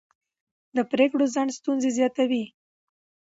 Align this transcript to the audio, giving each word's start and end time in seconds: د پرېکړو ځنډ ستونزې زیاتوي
د 0.75 0.77
پرېکړو 0.91 1.25
ځنډ 1.35 1.49
ستونزې 1.59 1.89
زیاتوي 1.97 2.43